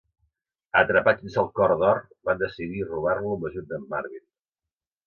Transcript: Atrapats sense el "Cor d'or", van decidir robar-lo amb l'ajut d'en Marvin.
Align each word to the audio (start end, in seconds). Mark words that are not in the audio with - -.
Atrapats 0.79 1.21
sense 1.25 1.39
el 1.43 1.51
"Cor 1.59 1.75
d'or", 1.83 2.01
van 2.31 2.43
decidir 2.43 2.89
robar-lo 2.89 3.39
amb 3.39 3.47
l'ajut 3.51 3.73
d'en 3.75 3.89
Marvin. 3.95 4.27